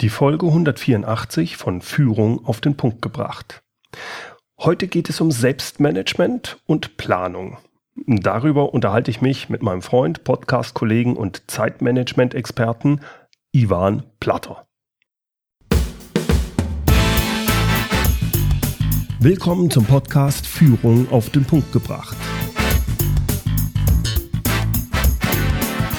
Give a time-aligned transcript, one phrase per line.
[0.00, 3.64] Die Folge 184 von Führung auf den Punkt gebracht.
[4.56, 7.58] Heute geht es um Selbstmanagement und Planung.
[8.06, 13.00] Darüber unterhalte ich mich mit meinem Freund, Podcast-Kollegen und Zeitmanagement-Experten
[13.50, 14.68] Ivan Platter.
[19.18, 22.16] Willkommen zum Podcast Führung auf den Punkt gebracht.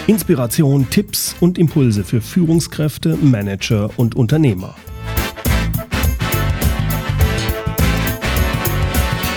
[0.09, 4.73] Inspiration, Tipps und Impulse für Führungskräfte, Manager und Unternehmer.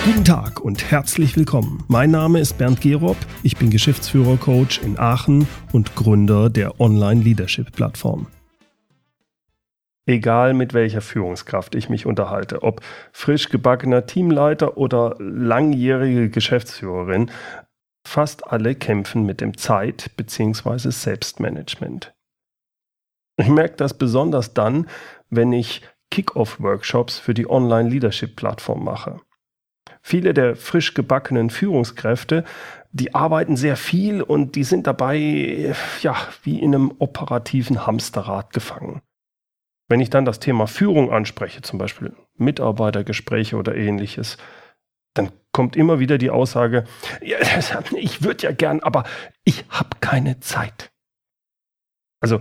[0.03, 1.83] Guten Tag und herzlich willkommen.
[1.89, 8.25] Mein Name ist Bernd Gerob, ich bin Geschäftsführer-Coach in Aachen und Gründer der Online-Leadership-Plattform.
[10.07, 12.81] Egal mit welcher Führungskraft ich mich unterhalte, ob
[13.13, 17.29] frisch gebackener Teamleiter oder langjährige Geschäftsführerin,
[18.05, 20.89] Fast alle kämpfen mit dem Zeit- bzw.
[20.91, 22.13] Selbstmanagement.
[23.37, 24.87] Ich merke das besonders dann,
[25.29, 25.81] wenn ich
[26.11, 29.19] Kick-Off-Workshops für die Online-Leadership-Plattform mache.
[30.01, 32.43] Viele der frisch gebackenen Führungskräfte,
[32.91, 39.01] die arbeiten sehr viel und die sind dabei, ja, wie in einem operativen Hamsterrad gefangen.
[39.89, 44.37] Wenn ich dann das Thema Führung anspreche, zum Beispiel Mitarbeitergespräche oder ähnliches,
[45.13, 46.85] dann kommt immer wieder die Aussage,
[47.21, 47.37] ja,
[47.95, 49.03] ich würde ja gern, aber
[49.43, 50.91] ich habe keine Zeit.
[52.21, 52.39] Also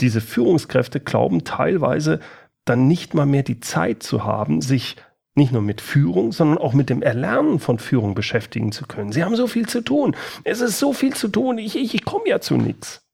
[0.00, 2.20] diese Führungskräfte glauben teilweise
[2.64, 4.96] dann nicht mal mehr die Zeit zu haben, sich
[5.34, 9.12] nicht nur mit Führung, sondern auch mit dem Erlernen von Führung beschäftigen zu können.
[9.12, 10.14] Sie haben so viel zu tun.
[10.44, 11.58] Es ist so viel zu tun.
[11.58, 13.06] Ich, ich, ich komme ja zu nichts.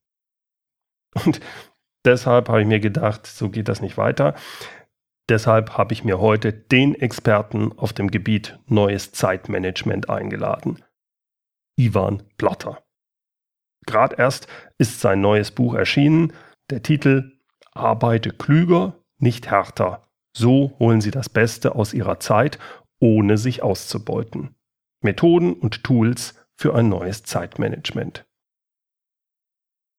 [1.25, 1.41] Und
[2.05, 4.35] deshalb habe ich mir gedacht, so geht das nicht weiter.
[5.29, 10.83] Deshalb habe ich mir heute den Experten auf dem Gebiet neues Zeitmanagement eingeladen.
[11.77, 12.83] Ivan Blatter.
[13.87, 16.33] Gerade erst ist sein neues Buch erschienen.
[16.71, 17.39] Der Titel
[17.73, 20.09] Arbeite klüger, nicht härter.
[20.37, 22.59] So holen Sie das Beste aus Ihrer Zeit,
[22.99, 24.55] ohne sich auszubeuten.
[25.03, 28.25] Methoden und Tools für ein neues Zeitmanagement.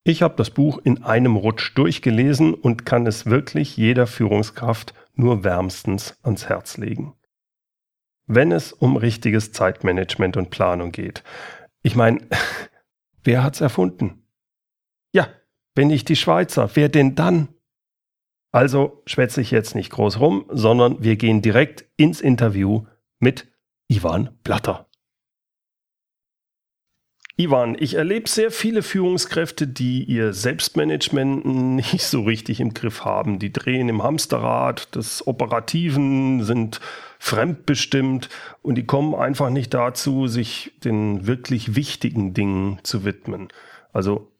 [0.03, 5.43] Ich habe das Buch in einem Rutsch durchgelesen und kann es wirklich jeder Führungskraft nur
[5.43, 7.15] wärmstens ans Herz legen.
[8.25, 11.23] Wenn es um richtiges Zeitmanagement und Planung geht.
[11.81, 12.27] Ich meine,
[13.23, 14.25] wer hat's erfunden?
[15.11, 15.27] Ja,
[15.75, 17.49] wenn nicht die Schweizer, wer denn dann?
[18.51, 22.85] Also schwätze ich jetzt nicht groß rum, sondern wir gehen direkt ins Interview
[23.19, 23.47] mit
[23.87, 24.88] Ivan Blatter.
[27.39, 31.45] Ivan, ich erlebe sehr viele Führungskräfte, die ihr Selbstmanagement
[31.77, 33.39] nicht so richtig im Griff haben.
[33.39, 36.81] Die drehen im Hamsterrad, des Operativen sind
[37.17, 38.27] fremdbestimmt
[38.61, 43.47] und die kommen einfach nicht dazu, sich den wirklich wichtigen Dingen zu widmen.
[43.93, 44.33] Also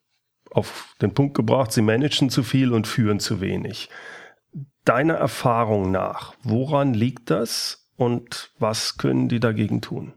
[0.52, 3.88] auf den Punkt gebracht, sie managen zu viel und führen zu wenig.
[4.84, 10.12] Deiner Erfahrung nach, woran liegt das und was können die dagegen tun?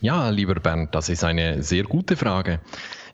[0.00, 2.60] Ja, lieber Bernd, das ist eine sehr gute Frage.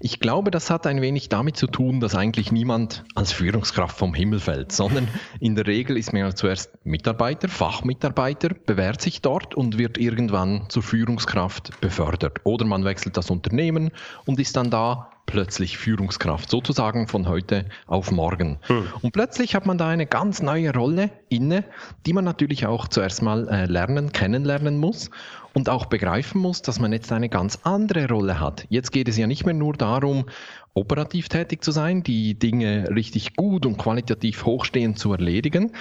[0.01, 4.15] Ich glaube, das hat ein wenig damit zu tun, dass eigentlich niemand als Führungskraft vom
[4.15, 5.07] Himmel fällt, sondern
[5.39, 10.65] in der Regel ist man ja zuerst Mitarbeiter, Fachmitarbeiter, bewährt sich dort und wird irgendwann
[10.71, 12.41] zur Führungskraft befördert.
[12.43, 13.93] Oder man wechselt das Unternehmen
[14.27, 18.59] und ist dann da plötzlich Führungskraft, sozusagen von heute auf morgen.
[18.63, 18.89] Hm.
[19.03, 21.65] Und plötzlich hat man da eine ganz neue Rolle inne,
[22.07, 25.11] die man natürlich auch zuerst mal äh, lernen, kennenlernen muss
[25.55, 28.67] und auch begreifen muss, dass man jetzt eine ganz andere Rolle hat.
[28.69, 30.27] Jetzt geht es ja nicht mehr nur darum,
[30.75, 35.73] operativ tätig zu sein, die Dinge richtig gut und qualitativ hochstehend zu erledigen,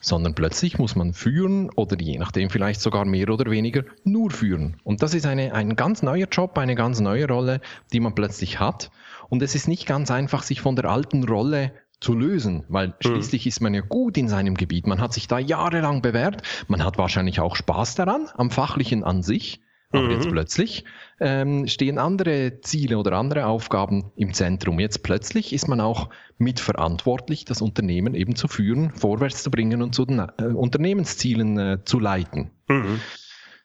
[0.00, 4.76] sondern plötzlich muss man führen oder je nachdem vielleicht sogar mehr oder weniger nur führen.
[4.82, 7.60] Und das ist eine, ein ganz neuer Job, eine ganz neue Rolle,
[7.92, 8.90] die man plötzlich hat.
[9.28, 12.94] Und es ist nicht ganz einfach, sich von der alten Rolle zu lösen, weil hm.
[13.00, 14.86] schließlich ist man ja gut in seinem Gebiet.
[14.86, 16.42] Man hat sich da jahrelang bewährt.
[16.68, 19.60] Man hat wahrscheinlich auch Spaß daran, am Fachlichen an sich.
[19.92, 20.10] Aber mhm.
[20.12, 20.84] jetzt plötzlich
[21.18, 24.78] ähm, stehen andere Ziele oder andere Aufgaben im Zentrum.
[24.78, 29.92] Jetzt plötzlich ist man auch mitverantwortlich, das Unternehmen eben zu führen, vorwärts zu bringen und
[29.92, 32.52] zu den äh, Unternehmenszielen äh, zu leiten.
[32.68, 33.00] Mhm.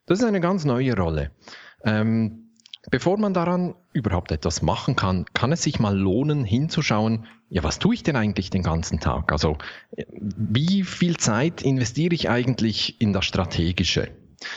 [0.08, 1.30] Das ist eine ganz neue Rolle.
[1.84, 2.46] Ähm,
[2.92, 7.80] Bevor man daran überhaupt etwas machen kann, kann es sich mal lohnen, hinzuschauen, ja, was
[7.80, 9.32] tue ich denn eigentlich den ganzen Tag?
[9.32, 9.58] Also,
[10.20, 14.10] wie viel Zeit investiere ich eigentlich in das Strategische?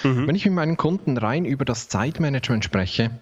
[0.02, 0.26] Mhm.
[0.26, 3.12] Wenn ich mit meinen Kunden rein über das Zeitmanagement spreche,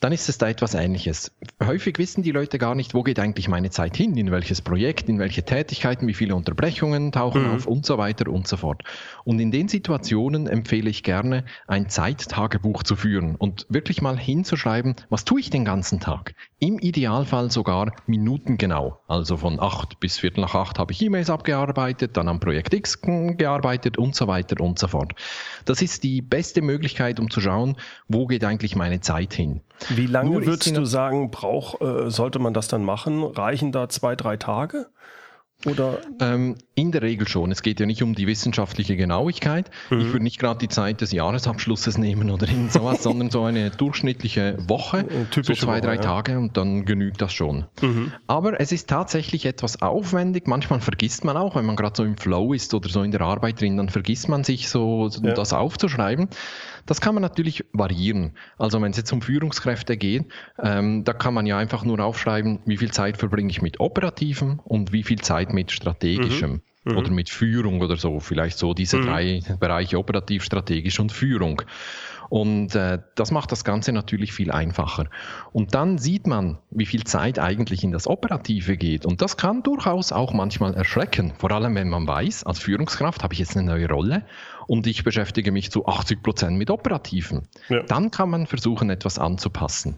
[0.00, 1.32] dann ist es da etwas Ähnliches.
[1.62, 5.08] Häufig wissen die Leute gar nicht, wo geht eigentlich meine Zeit hin, in welches Projekt,
[5.08, 7.54] in welche Tätigkeiten, wie viele Unterbrechungen tauchen mhm.
[7.54, 8.82] auf und so weiter und so fort.
[9.24, 14.96] Und in den Situationen empfehle ich gerne, ein Zeittagebuch zu führen und wirklich mal hinzuschreiben,
[15.08, 16.34] was tue ich den ganzen Tag?
[16.58, 19.00] Im Idealfall sogar minutengenau.
[19.08, 23.00] Also von acht bis viertel nach acht habe ich E-Mails abgearbeitet, dann am Projekt X
[23.02, 25.14] gearbeitet und so weiter und so fort.
[25.64, 27.76] Das ist die beste Möglichkeit, um zu schauen,
[28.08, 29.60] wo geht eigentlich meine Zeit hin.
[29.90, 33.22] Wie lange Nur würdest du sagen, brauch, äh, sollte man das dann machen?
[33.24, 34.86] Reichen da zwei, drei Tage?
[35.64, 35.98] Oder?
[36.20, 37.50] Ähm, in der Regel schon.
[37.50, 39.70] Es geht ja nicht um die wissenschaftliche Genauigkeit.
[39.88, 40.00] Mhm.
[40.00, 43.70] Ich würde nicht gerade die Zeit des Jahresabschlusses nehmen oder irgend sowas, sondern so eine
[43.70, 47.64] durchschnittliche Woche, so zwei, drei Woche, Tage und dann genügt das schon.
[47.80, 48.12] Mhm.
[48.26, 50.46] Aber es ist tatsächlich etwas aufwendig.
[50.46, 53.22] Manchmal vergisst man auch, wenn man gerade so im Flow ist oder so in der
[53.22, 55.32] Arbeit drin, dann vergisst man sich so, ja.
[55.32, 56.28] das aufzuschreiben.
[56.86, 58.32] Das kann man natürlich variieren.
[58.58, 60.26] Also wenn es jetzt um Führungskräfte geht,
[60.62, 64.60] ähm, da kann man ja einfach nur aufschreiben, wie viel Zeit verbringe ich mit Operativen
[64.64, 66.52] und wie viel Zeit mit Strategischem.
[66.84, 66.92] Mhm.
[66.92, 66.96] mhm.
[66.96, 69.06] Oder mit Führung oder so, vielleicht so diese mhm.
[69.06, 71.62] drei Bereiche operativ, strategisch und Führung.
[72.28, 75.06] Und äh, das macht das Ganze natürlich viel einfacher.
[75.52, 79.06] Und dann sieht man, wie viel Zeit eigentlich in das Operative geht.
[79.06, 81.32] Und das kann durchaus auch manchmal erschrecken.
[81.38, 84.24] Vor allem, wenn man weiß, als Führungskraft habe ich jetzt eine neue Rolle
[84.66, 87.48] und ich beschäftige mich zu 80 Prozent mit Operativen.
[87.68, 87.82] Ja.
[87.82, 89.96] Dann kann man versuchen, etwas anzupassen.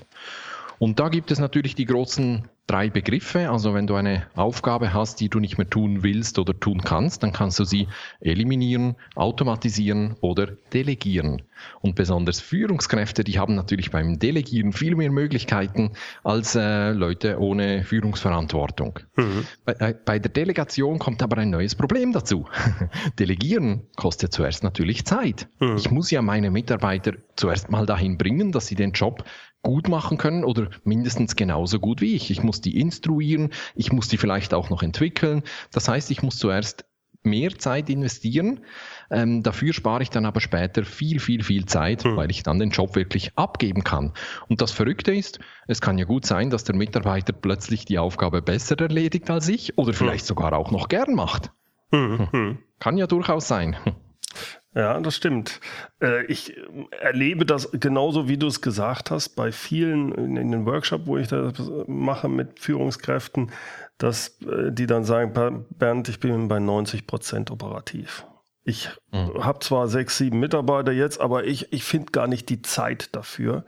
[0.79, 3.51] Und da gibt es natürlich die großen drei Begriffe.
[3.51, 7.23] Also wenn du eine Aufgabe hast, die du nicht mehr tun willst oder tun kannst,
[7.23, 7.89] dann kannst du sie
[8.21, 11.43] eliminieren, automatisieren oder delegieren.
[11.81, 15.93] Und besonders Führungskräfte, die haben natürlich beim Delegieren viel mehr Möglichkeiten
[16.25, 19.01] als äh, Leute ohne Führungsverantwortung.
[19.17, 19.47] Mhm.
[19.65, 22.47] Bei, äh, bei der Delegation kommt aber ein neues Problem dazu.
[23.19, 25.49] Delegieren kostet zuerst natürlich Zeit.
[25.61, 25.77] Mhm.
[25.77, 29.25] Ich muss ja meine Mitarbeiter zuerst mal dahin bringen, dass sie den Job
[29.63, 32.31] gut machen können oder mindestens genauso gut wie ich.
[32.31, 35.43] Ich muss die instruieren, ich muss die vielleicht auch noch entwickeln.
[35.73, 36.85] Das heißt, ich muss zuerst
[37.23, 38.61] mehr Zeit investieren.
[39.11, 42.17] Ähm, dafür spare ich dann aber später viel, viel, viel Zeit, mhm.
[42.17, 44.13] weil ich dann den Job wirklich abgeben kann.
[44.49, 48.43] Und das Verrückte ist, es kann ja gut sein, dass der Mitarbeiter plötzlich die Aufgabe
[48.43, 50.29] besser erledigt als ich oder vielleicht mhm.
[50.29, 51.51] sogar auch noch gern macht.
[51.91, 52.59] Mhm.
[52.81, 53.77] Kann ja durchaus sein.
[54.75, 55.61] Ja, das stimmt.
[56.01, 56.57] Äh, ich
[56.91, 61.29] erlebe das genauso, wie du es gesagt hast, bei vielen in den Workshops, wo ich
[61.29, 63.51] das mache mit Führungskräften,
[63.97, 68.27] dass äh, die dann sagen, Bernd, ich bin bei 90 Prozent operativ.
[68.69, 69.43] Ich mhm.
[69.43, 73.65] habe zwar sechs, sieben Mitarbeiter jetzt, aber ich, ich finde gar nicht die Zeit dafür.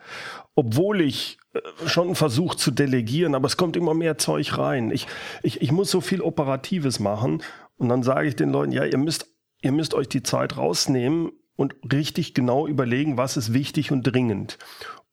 [0.55, 4.91] Obwohl ich äh, schon versucht zu delegieren, aber es kommt immer mehr Zeug rein.
[4.91, 5.07] Ich,
[5.43, 7.43] ich, ich muss so viel Operatives machen
[7.79, 9.27] und dann sage ich den Leuten, ja, ihr müsst
[9.63, 14.59] ihr müsst euch die Zeit rausnehmen und richtig genau überlegen, was ist wichtig und dringend.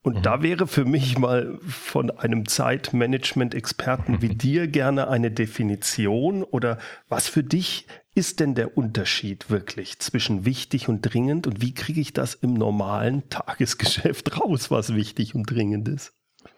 [0.04, 0.22] Und mhm.
[0.22, 6.78] da wäre für mich mal von einem Zeitmanagement-Experten wie dir gerne eine Definition oder
[7.10, 12.02] was für dich ist denn der Unterschied wirklich zwischen wichtig und dringend und wie kriege
[12.02, 16.14] ich das im normalen Tagesgeschäft raus, was wichtig und dringend ist?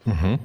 [0.05, 0.39] Mhm.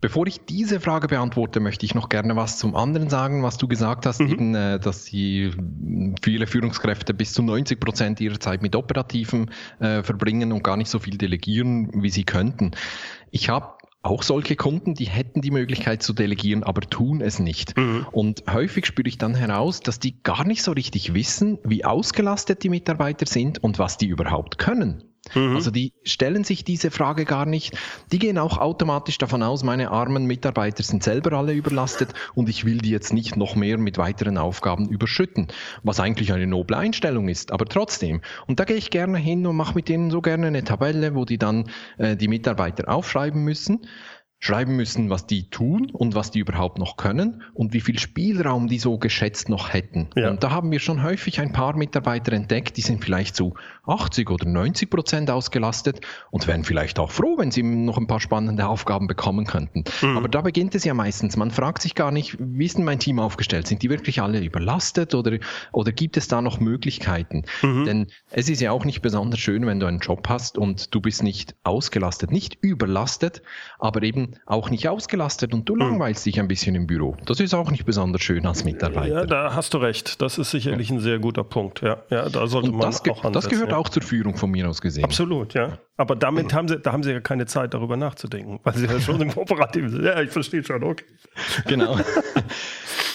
[0.00, 3.68] Bevor ich diese Frage beantworte, möchte ich noch gerne was zum anderen sagen, was du
[3.68, 4.30] gesagt hast, mhm.
[4.30, 5.52] eben, äh, dass die
[6.22, 10.90] viele Führungskräfte bis zu 90 Prozent ihrer Zeit mit Operativen äh, verbringen und gar nicht
[10.90, 12.70] so viel delegieren, wie sie könnten.
[13.30, 17.76] Ich habe auch solche Kunden, die hätten die Möglichkeit zu delegieren, aber tun es nicht.
[17.76, 18.06] Mhm.
[18.10, 22.62] Und häufig spüre ich dann heraus, dass die gar nicht so richtig wissen, wie ausgelastet
[22.62, 25.04] die Mitarbeiter sind und was die überhaupt können.
[25.34, 25.56] Mhm.
[25.56, 27.76] Also die stellen sich diese Frage gar nicht.
[28.12, 32.64] Die gehen auch automatisch davon aus, meine armen Mitarbeiter sind selber alle überlastet und ich
[32.64, 35.48] will die jetzt nicht noch mehr mit weiteren Aufgaben überschütten,
[35.82, 38.20] was eigentlich eine noble Einstellung ist, aber trotzdem.
[38.46, 41.24] Und da gehe ich gerne hin und mache mit denen so gerne eine Tabelle, wo
[41.24, 43.86] die dann äh, die Mitarbeiter aufschreiben müssen
[44.42, 48.68] schreiben müssen, was die tun und was die überhaupt noch können und wie viel Spielraum
[48.68, 50.08] die so geschätzt noch hätten.
[50.16, 50.30] Ja.
[50.30, 53.54] Und da haben wir schon häufig ein paar Mitarbeiter entdeckt, die sind vielleicht zu
[53.84, 58.20] 80 oder 90 Prozent ausgelastet und wären vielleicht auch froh, wenn sie noch ein paar
[58.20, 59.84] spannende Aufgaben bekommen könnten.
[60.00, 60.16] Mhm.
[60.16, 61.36] Aber da beginnt es ja meistens.
[61.36, 63.66] Man fragt sich gar nicht, wie ist denn mein Team aufgestellt?
[63.66, 65.38] Sind die wirklich alle überlastet oder,
[65.72, 67.44] oder gibt es da noch Möglichkeiten?
[67.60, 67.84] Mhm.
[67.84, 71.02] Denn es ist ja auch nicht besonders schön, wenn du einen Job hast und du
[71.02, 73.42] bist nicht ausgelastet, nicht überlastet,
[73.78, 75.80] aber eben auch nicht ausgelastet und du hm.
[75.80, 77.16] langweilst dich ein bisschen im Büro.
[77.26, 79.20] Das ist auch nicht besonders schön als Mitarbeiter.
[79.20, 80.20] Ja, da hast du recht.
[80.22, 80.96] Das ist sicherlich ja.
[80.96, 81.80] ein sehr guter Punkt.
[81.82, 83.32] Ja, ja da sollte und man das auch ansetzen.
[83.32, 83.76] Das gehört ja.
[83.76, 85.04] auch zur Führung von mir aus gesehen.
[85.04, 85.78] Absolut, ja.
[85.96, 89.00] Aber damit haben sie, da haben sie ja keine Zeit, darüber nachzudenken, weil sie ja
[89.00, 90.04] schon im Operativen sind.
[90.04, 91.04] Ja, ich verstehe schon, okay.
[91.66, 91.98] Genau.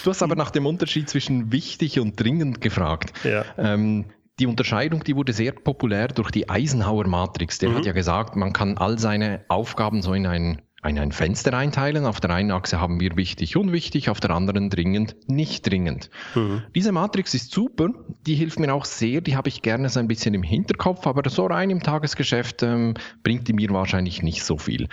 [0.04, 3.12] Du hast aber nach dem Unterschied zwischen wichtig und dringend gefragt.
[3.24, 3.44] Ja.
[3.58, 4.04] Ähm,
[4.38, 7.58] die Unterscheidung, die wurde sehr populär durch die Eisenhower Matrix.
[7.58, 7.74] Der mhm.
[7.74, 12.06] hat ja gesagt, man kann all seine Aufgaben so in einen ein, ein Fenster einteilen.
[12.06, 16.10] Auf der einen Achse haben wir wichtig, unwichtig, auf der anderen dringend, nicht dringend.
[16.34, 16.62] Mhm.
[16.74, 17.88] Diese Matrix ist super,
[18.26, 21.28] die hilft mir auch sehr, die habe ich gerne so ein bisschen im Hinterkopf, aber
[21.28, 24.88] so rein im Tagesgeschäft ähm, bringt die mir wahrscheinlich nicht so viel.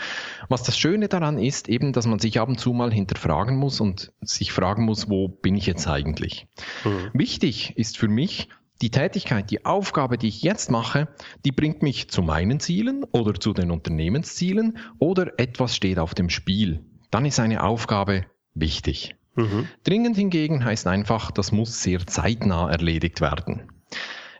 [0.50, 3.80] Was das Schöne daran ist, eben, dass man sich ab und zu mal hinterfragen muss
[3.80, 6.48] und sich fragen muss, wo bin ich jetzt eigentlich?
[6.84, 7.12] Mhm.
[7.14, 8.50] Wichtig ist für mich,
[8.84, 11.08] die Tätigkeit, die Aufgabe, die ich jetzt mache,
[11.46, 16.30] die bringt mich zu meinen Zielen oder zu den Unternehmenszielen oder etwas steht auf dem
[16.30, 16.84] Spiel.
[17.10, 19.16] Dann ist eine Aufgabe wichtig.
[19.36, 19.70] Mhm.
[19.86, 23.72] Dringend hingegen heißt einfach, das muss sehr zeitnah erledigt werden.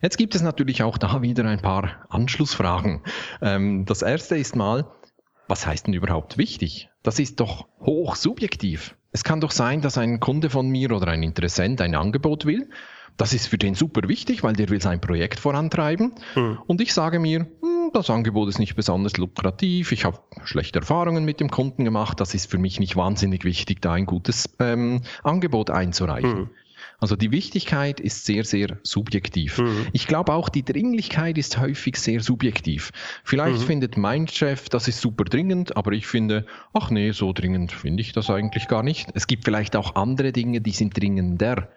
[0.02, 3.02] Jetzt gibt es natürlich auch da wieder ein paar Anschlussfragen.
[3.42, 4.92] Ähm, das erste ist mal,
[5.48, 6.90] was heißt denn überhaupt wichtig?
[7.02, 8.98] Das ist doch hoch subjektiv.
[9.14, 12.68] Es kann doch sein, dass ein Kunde von mir oder ein Interessent ein Angebot will
[13.18, 16.14] das ist für den super wichtig, weil der will sein Projekt vorantreiben.
[16.36, 16.60] Mhm.
[16.66, 21.26] Und ich sage mir, hm, das Angebot ist nicht besonders lukrativ, ich habe schlechte Erfahrungen
[21.26, 25.02] mit dem Kunden gemacht, das ist für mich nicht wahnsinnig wichtig, da ein gutes ähm,
[25.24, 26.40] Angebot einzureichen.
[26.40, 26.50] Mhm.
[27.00, 29.58] Also die Wichtigkeit ist sehr, sehr subjektiv.
[29.60, 29.88] Mhm.
[29.92, 32.92] Ich glaube auch, die Dringlichkeit ist häufig sehr subjektiv.
[33.26, 33.66] Vielleicht mhm.
[33.66, 38.02] findet mein Chef, das ist super dringend, aber ich finde, ach nee, so dringend finde
[38.02, 39.10] ich das eigentlich gar nicht.
[39.16, 41.68] Es gibt vielleicht auch andere Dinge, die sind dringender.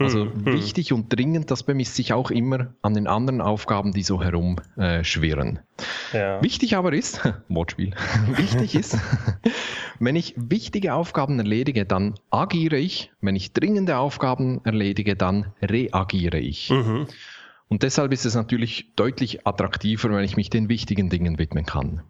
[0.00, 0.52] Also hm, hm.
[0.54, 5.58] wichtig und dringend, das bemisst sich auch immer an den anderen Aufgaben, die so herumschwirren.
[6.14, 6.42] Äh, ja.
[6.42, 7.94] Wichtig aber ist, Wortspiel,
[8.36, 8.98] wichtig ist,
[9.98, 13.12] wenn ich wichtige Aufgaben erledige, dann agiere ich.
[13.20, 16.70] Wenn ich dringende Aufgaben erledige, dann reagiere ich.
[16.70, 17.06] Mhm.
[17.68, 22.02] Und deshalb ist es natürlich deutlich attraktiver, wenn ich mich den wichtigen Dingen widmen kann.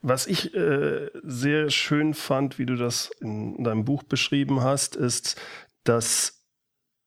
[0.00, 5.40] Was ich äh, sehr schön fand, wie du das in deinem Buch beschrieben hast, ist,
[5.84, 6.39] dass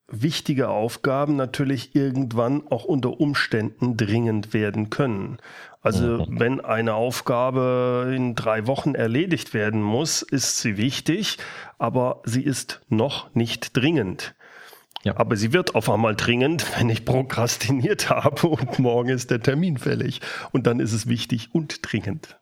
[0.07, 5.38] wichtige Aufgaben natürlich irgendwann auch unter Umständen dringend werden können.
[5.81, 6.39] Also mhm.
[6.39, 11.38] wenn eine Aufgabe in drei Wochen erledigt werden muss, ist sie wichtig,
[11.77, 14.36] aber sie ist noch nicht dringend.
[15.03, 15.17] Ja.
[15.17, 19.77] Aber sie wird auf einmal dringend, wenn ich prokrastiniert habe und morgen ist der Termin
[19.77, 20.22] fällig.
[20.51, 22.39] Und dann ist es wichtig und dringend.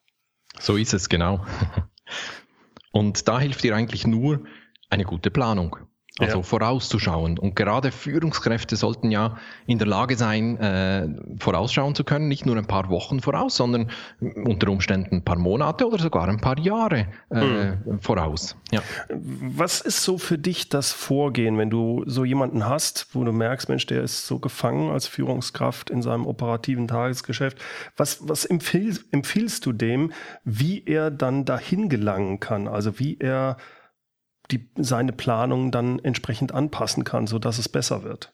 [0.60, 1.46] So ist es, genau.
[2.92, 4.44] Und da hilft dir eigentlich nur
[4.90, 5.78] eine gute Planung.
[6.22, 6.44] Also ja.
[6.44, 7.40] vorauszuschauen.
[7.40, 11.08] Und gerade Führungskräfte sollten ja in der Lage sein, äh,
[11.40, 15.88] vorausschauen zu können, nicht nur ein paar Wochen voraus, sondern unter Umständen ein paar Monate
[15.88, 18.00] oder sogar ein paar Jahre äh, mhm.
[18.00, 18.56] voraus.
[18.72, 18.82] Ja.
[19.10, 23.70] Was ist so für dich das Vorgehen, wenn du so jemanden hast, wo du merkst,
[23.70, 27.58] Mensch, der ist so gefangen als Führungskraft in seinem operativen Tagesgeschäft?
[27.98, 30.12] Was, was empfiehlst, empfiehlst du dem,
[30.44, 32.68] wie er dann dahin gelangen kann?
[32.68, 33.58] Also wie er
[34.52, 38.32] die, seine Planung dann entsprechend anpassen kann, sodass es besser wird.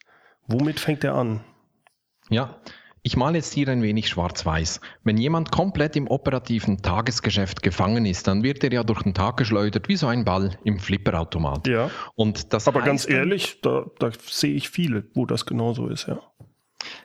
[0.47, 1.41] Womit fängt er an?
[2.29, 2.61] Ja,
[3.03, 4.81] ich male jetzt hier ein wenig schwarz-weiß.
[5.05, 9.37] Wenn jemand komplett im operativen Tagesgeschäft gefangen ist, dann wird er ja durch den Tag
[9.37, 11.67] geschleudert wie so ein Ball im Flipperautomat.
[11.67, 11.89] Ja.
[12.15, 16.19] Und das Aber ganz ehrlich, da, da sehe ich viele, wo das genauso ist, ja.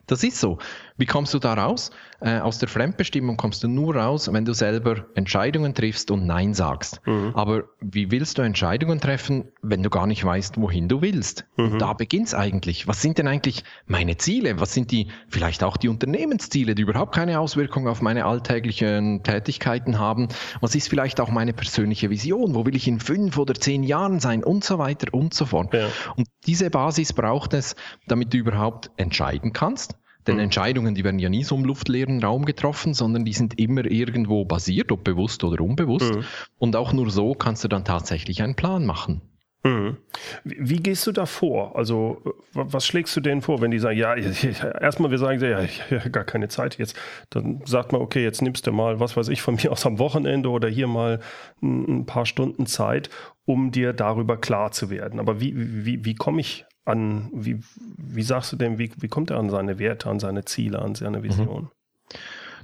[0.07, 0.59] Das ist so.
[1.03, 1.91] Wie kommst du da raus?
[2.21, 6.55] Äh, aus der Fremdbestimmung kommst du nur raus, wenn du selber Entscheidungen triffst und Nein
[6.55, 7.01] sagst.
[7.07, 7.33] Mhm.
[7.35, 11.45] Aber wie willst du Entscheidungen treffen, wenn du gar nicht weißt, wohin du willst?
[11.57, 11.81] Mhm.
[11.81, 12.87] Da beginnt's eigentlich.
[12.87, 14.61] Was sind denn eigentlich meine Ziele?
[14.61, 19.99] Was sind die, vielleicht auch die Unternehmensziele, die überhaupt keine Auswirkung auf meine alltäglichen Tätigkeiten
[19.99, 20.29] haben?
[20.61, 22.55] Was ist vielleicht auch meine persönliche Vision?
[22.55, 24.45] Wo will ich in fünf oder zehn Jahren sein?
[24.45, 25.75] Und so weiter und so fort.
[25.75, 25.89] Ja.
[26.15, 27.75] Und diese Basis braucht es,
[28.07, 30.43] damit du überhaupt entscheiden kannst denn mhm.
[30.43, 34.45] Entscheidungen, die werden ja nie so im luftleeren Raum getroffen, sondern die sind immer irgendwo
[34.45, 36.15] basiert, ob bewusst oder unbewusst.
[36.15, 36.25] Mhm.
[36.59, 39.23] Und auch nur so kannst du dann tatsächlich einen Plan machen.
[39.65, 39.99] Mhm.
[40.43, 41.77] Wie gehst du da vor?
[41.77, 42.21] Also,
[42.53, 46.11] was schlägst du denen vor, wenn die sagen, ja, erstmal wir sagen, ja, ich habe
[46.11, 46.97] gar keine Zeit jetzt.
[47.31, 50.01] Dann sagt man, okay, jetzt nimmst du mal, was weiß ich, von mir aus am
[50.01, 51.21] Wochenende oder hier mal
[51.63, 53.09] ein paar Stunden Zeit,
[53.45, 55.21] um dir darüber klar zu werden.
[55.21, 57.61] Aber wie, wie, wie komme ich an, wie,
[57.97, 60.95] wie sagst du denn, wie, wie kommt er an seine Werte, an seine Ziele, an
[60.95, 61.23] seine mhm.
[61.23, 61.71] Vision?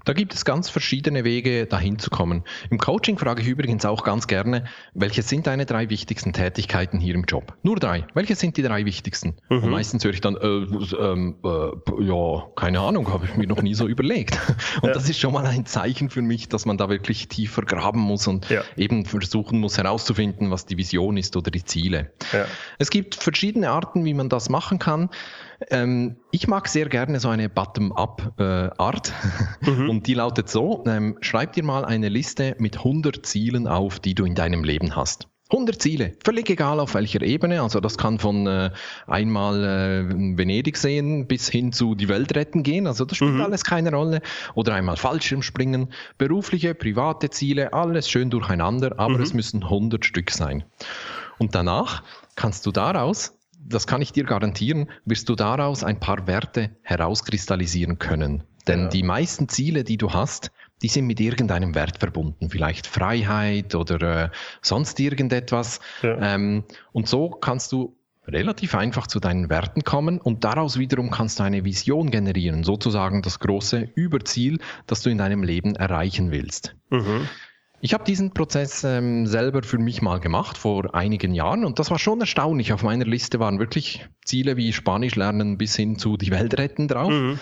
[0.09, 2.43] Da gibt es ganz verschiedene Wege, dahin zu kommen.
[2.71, 7.15] Im Coaching frage ich übrigens auch ganz gerne, welche sind deine drei wichtigsten Tätigkeiten hier
[7.15, 7.59] im Job?
[7.63, 8.07] Nur drei.
[8.15, 9.37] Welche sind die drei wichtigsten?
[9.51, 9.69] Mhm.
[9.69, 13.75] Meistens höre ich dann, äh, äh, äh, ja, keine Ahnung, habe ich mir noch nie
[13.75, 14.39] so überlegt.
[14.81, 14.95] Und ja.
[14.95, 18.27] das ist schon mal ein Zeichen für mich, dass man da wirklich tiefer graben muss
[18.27, 18.63] und ja.
[18.79, 22.13] eben versuchen muss herauszufinden, was die Vision ist oder die Ziele.
[22.33, 22.47] Ja.
[22.79, 25.11] Es gibt verschiedene Arten, wie man das machen kann.
[25.71, 29.13] Ähm, ich mag sehr gerne so eine Bottom-up-Art
[29.63, 29.91] äh, mhm.
[29.91, 34.15] und die lautet so, ähm, schreib dir mal eine Liste mit 100 Zielen auf, die
[34.15, 35.29] du in deinem Leben hast.
[35.51, 37.63] 100 Ziele, völlig egal auf welcher Ebene.
[37.63, 38.71] Also das kann von äh,
[39.07, 42.87] einmal äh, Venedig sehen bis hin zu die Welt retten gehen.
[42.87, 43.41] Also das spielt mhm.
[43.41, 44.21] alles keine Rolle.
[44.55, 45.89] Oder einmal Fallschirmspringen,
[46.19, 49.23] berufliche, private Ziele, alles schön durcheinander, aber mhm.
[49.23, 50.65] es müssen 100 Stück sein.
[51.39, 52.03] Und danach
[52.37, 53.38] kannst du daraus
[53.69, 58.45] das kann ich dir garantieren, wirst du daraus ein paar Werte herauskristallisieren können.
[58.67, 58.89] Denn ja.
[58.89, 60.51] die meisten Ziele, die du hast,
[60.83, 64.31] die sind mit irgendeinem Wert verbunden, vielleicht Freiheit oder äh,
[64.63, 65.81] sonst irgendetwas.
[66.03, 66.35] Ja.
[66.35, 67.97] Ähm, und so kannst du
[68.27, 73.23] relativ einfach zu deinen Werten kommen und daraus wiederum kannst du eine Vision generieren, sozusagen
[73.23, 76.77] das große Überziel, das du in deinem Leben erreichen willst.
[76.91, 77.27] Mhm.
[77.81, 81.91] Ich habe diesen Prozess ähm, selber für mich mal gemacht vor einigen Jahren und das
[81.91, 82.73] war schon erstaunlich.
[82.73, 86.89] Auf meiner Liste waren wirklich Ziele wie Spanisch lernen bis hin zu die Welt retten
[86.89, 87.13] drauf.
[87.13, 87.39] Mhm.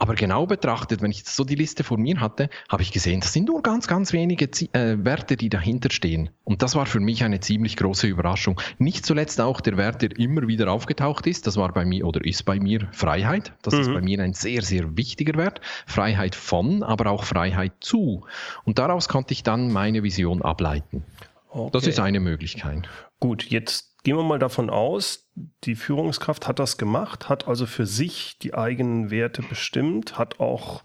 [0.00, 3.34] Aber genau betrachtet, wenn ich so die Liste vor mir hatte, habe ich gesehen, das
[3.34, 6.30] sind nur ganz, ganz wenige Z äh, Werte, die dahinter stehen.
[6.42, 8.58] Und das war für mich eine ziemlich große Überraschung.
[8.78, 12.24] Nicht zuletzt auch der Wert, der immer wieder aufgetaucht ist, das war bei mir oder
[12.24, 13.52] ist bei mir Freiheit.
[13.60, 13.80] Das mhm.
[13.80, 15.60] ist bei mir ein sehr, sehr wichtiger Wert.
[15.86, 18.24] Freiheit von, aber auch Freiheit zu.
[18.64, 21.04] Und daraus konnte ich dann meine Vision ableiten.
[21.50, 21.70] Okay.
[21.72, 22.88] Das ist eine Möglichkeit.
[23.18, 25.30] Gut, jetzt gehen wir mal davon aus,
[25.64, 30.82] die Führungskraft hat das gemacht, hat also für sich die eigenen Werte bestimmt, hat auch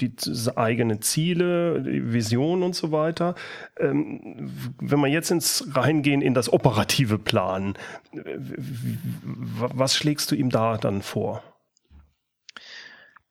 [0.00, 0.12] die
[0.54, 3.34] eigenen Ziele, die Vision und so weiter.
[3.78, 7.74] Ähm, wenn wir jetzt ins reingehen in das operative Plan,
[8.12, 11.42] was schlägst du ihm da dann vor?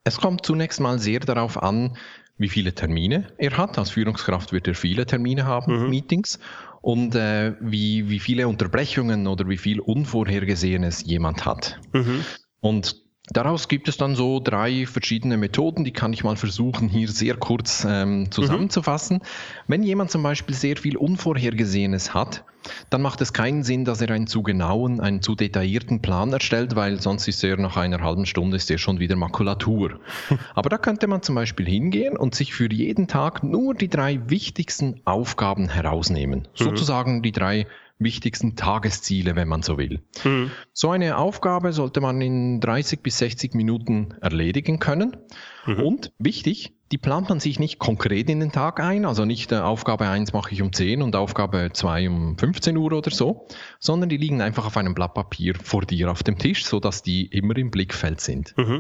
[0.04, 1.98] Es kommt zunächst mal sehr darauf an,
[2.38, 3.78] wie viele Termine er hat.
[3.78, 5.90] Als Führungskraft wird er viele Termine haben, mhm.
[5.90, 6.40] Meetings
[6.81, 11.79] und äh, wie, wie viele Unterbrechungen oder wie viel Unvorhergesehenes jemand hat.
[11.93, 12.24] Mhm.
[12.60, 17.10] Und Daraus gibt es dann so drei verschiedene Methoden, die kann ich mal versuchen, hier
[17.10, 19.17] sehr kurz ähm, zusammenzufassen.
[19.17, 19.22] Mhm.
[19.67, 22.46] Wenn jemand zum Beispiel sehr viel Unvorhergesehenes hat,
[22.89, 26.75] dann macht es keinen Sinn, dass er einen zu genauen, einen zu detaillierten Plan erstellt,
[26.75, 30.00] weil sonst ist er nach einer halben Stunde ist er schon wieder Makulatur.
[30.55, 34.29] Aber da könnte man zum Beispiel hingehen und sich für jeden Tag nur die drei
[34.29, 36.41] wichtigsten Aufgaben herausnehmen.
[36.41, 36.63] Mhm.
[36.63, 37.67] Sozusagen die drei
[38.00, 40.01] wichtigsten Tagesziele, wenn man so will.
[40.24, 40.51] Mhm.
[40.74, 45.18] So eine Aufgabe sollte man in 30 bis 60 Minuten erledigen können.
[45.66, 45.80] Mhm.
[45.80, 49.58] Und wichtig, die plant man sich nicht konkret in den Tag ein, also nicht äh,
[49.58, 53.48] Aufgabe 1 mache ich um 10 und Aufgabe 2 um 15 Uhr oder so,
[53.80, 57.25] sondern die liegen einfach auf einem Blatt Papier vor dir auf dem Tisch, sodass die
[57.25, 58.54] immer im Blickfeld sind.
[58.58, 58.80] Mhm.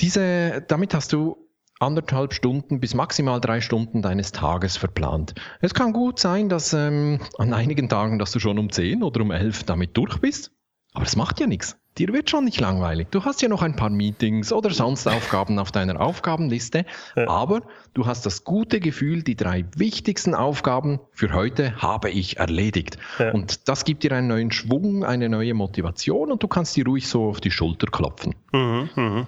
[0.00, 1.48] Diese, damit hast du
[1.82, 5.34] anderthalb Stunden bis maximal drei Stunden deines Tages verplant.
[5.60, 9.20] Es kann gut sein, dass ähm, an einigen Tagen, dass du schon um zehn oder
[9.20, 10.52] um elf damit durch bist,
[10.94, 11.76] aber es macht ja nichts.
[11.98, 13.08] Dir wird schon nicht langweilig.
[13.10, 17.60] Du hast ja noch ein paar Meetings oder sonst Aufgaben auf deiner Aufgabenliste, aber
[17.92, 22.96] du hast das gute Gefühl, die drei wichtigsten Aufgaben für heute habe ich erledigt.
[23.18, 23.32] Ja.
[23.32, 27.08] Und das gibt dir einen neuen Schwung, eine neue Motivation und du kannst dir ruhig
[27.08, 28.34] so auf die Schulter klopfen.
[28.52, 29.26] Mhm, mh.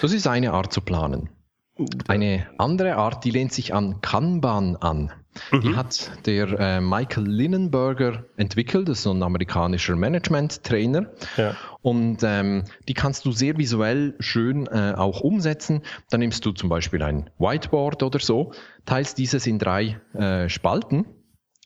[0.00, 1.28] Das ist eine Art zu planen.
[2.08, 5.12] Eine andere Art, die lehnt sich an Kanban an.
[5.52, 5.60] Mhm.
[5.60, 11.10] Die hat der äh, Michael Linnenberger entwickelt, das ist so ein amerikanischer Management-Trainer.
[11.36, 11.56] Ja.
[11.82, 15.82] Und ähm, die kannst du sehr visuell schön äh, auch umsetzen.
[16.10, 18.52] Da nimmst du zum Beispiel ein Whiteboard oder so,
[18.84, 21.06] teilst dieses in drei äh, Spalten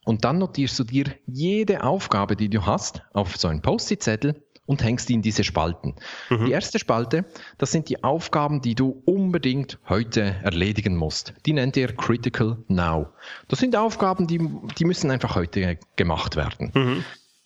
[0.05, 4.83] und dann notierst du dir jede Aufgabe, die du hast, auf so einen Post-it-Zettel und
[4.83, 5.95] hängst die in diese Spalten.
[6.31, 6.47] Mhm.
[6.47, 7.25] Die erste Spalte,
[7.59, 11.35] das sind die Aufgaben, die du unbedingt heute erledigen musst.
[11.47, 13.09] Die nennt ihr Critical Now.
[13.49, 14.41] Das sind Aufgaben, die,
[14.79, 16.73] die müssen einfach heute gemacht werden.
[16.75, 17.05] Mhm.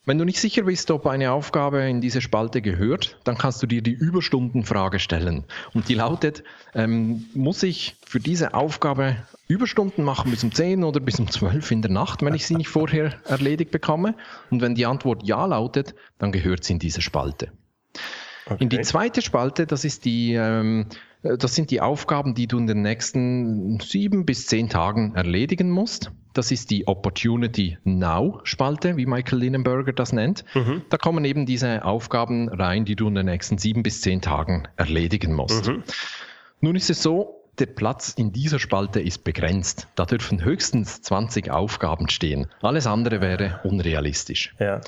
[0.08, 3.66] Wenn du nicht sicher bist, ob eine Aufgabe in diese Spalte gehört, dann kannst du
[3.66, 5.44] dir die Überstundenfrage stellen.
[5.74, 9.16] Und die lautet, ähm, muss ich für diese Aufgabe
[9.48, 12.54] Überstunden machen bis um 10 oder bis um 12 in der Nacht, wenn ich sie
[12.54, 14.14] nicht vorher erledigt bekomme?
[14.50, 17.50] Und wenn die Antwort ja lautet, dann gehört sie in diese Spalte.
[18.46, 18.62] Okay.
[18.62, 20.86] In die zweite Spalte, das ist die ähm,
[21.22, 25.70] äh, das sind die Aufgaben, die du in den nächsten sieben bis zehn Tagen erledigen
[25.70, 26.10] musst.
[26.34, 30.44] Das ist die Opportunity Now-Spalte, wie Michael Linnenberger das nennt.
[30.54, 30.82] Mhm.
[30.88, 34.68] Da kommen eben diese Aufgaben rein, die du in den nächsten sieben bis zehn Tagen
[34.76, 35.68] erledigen musst.
[35.68, 35.82] Mhm.
[36.60, 39.88] Nun ist es so, der Platz in dieser Spalte ist begrenzt.
[39.94, 42.46] Da dürfen höchstens 20 Aufgaben stehen.
[42.62, 44.54] Alles andere wäre unrealistisch.
[44.58, 44.80] Ja.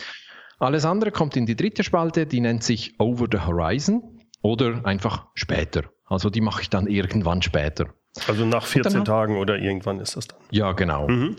[0.58, 5.26] Alles andere kommt in die dritte Spalte, die nennt sich Over the Horizon oder einfach
[5.34, 5.84] später.
[6.06, 7.86] Also die mache ich dann irgendwann später.
[8.26, 10.38] Also nach 14 dann, Tagen oder irgendwann ist das dann?
[10.50, 11.08] Ja, genau.
[11.08, 11.36] Mhm.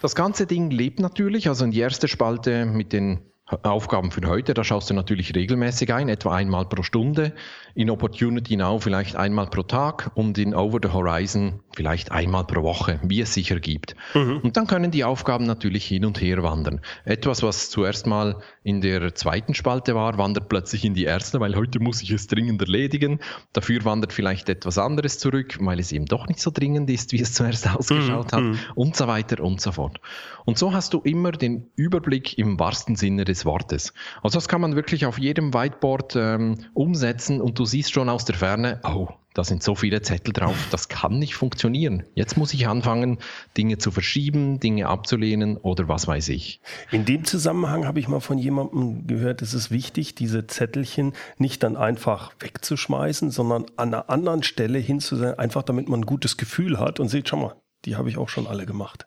[0.00, 3.31] Das ganze Ding lebt natürlich, also in die erste Spalte mit den
[3.62, 7.32] Aufgaben für heute, da schaust du natürlich regelmäßig ein, etwa einmal pro Stunde.
[7.74, 12.62] In Opportunity Now vielleicht einmal pro Tag und in Over the Horizon vielleicht einmal pro
[12.62, 13.96] Woche, wie es sich ergibt.
[14.14, 14.38] Mhm.
[14.38, 16.80] Und dann können die Aufgaben natürlich hin und her wandern.
[17.04, 21.56] Etwas, was zuerst mal in der zweiten Spalte war, wandert plötzlich in die erste, weil
[21.56, 23.20] heute muss ich es dringend erledigen.
[23.52, 27.20] Dafür wandert vielleicht etwas anderes zurück, weil es eben doch nicht so dringend ist, wie
[27.20, 28.36] es zuerst ausgeschaut mhm.
[28.36, 28.58] hat mhm.
[28.74, 30.00] und so weiter und so fort.
[30.44, 33.92] Und so hast du immer den Überblick im wahrsten Sinne des Wortes.
[34.22, 38.24] Also das kann man wirklich auf jedem Whiteboard ähm, umsetzen und du siehst schon aus
[38.24, 42.04] der Ferne, oh, da sind so viele Zettel drauf, das kann nicht funktionieren.
[42.14, 43.18] Jetzt muss ich anfangen,
[43.56, 46.60] Dinge zu verschieben, Dinge abzulehnen oder was weiß ich.
[46.90, 51.62] In dem Zusammenhang habe ich mal von jemandem gehört, es ist wichtig, diese Zettelchen nicht
[51.62, 56.78] dann einfach wegzuschmeißen, sondern an einer anderen Stelle hinzusehen, einfach damit man ein gutes Gefühl
[56.78, 59.06] hat und sieht, schau mal, die habe ich auch schon alle gemacht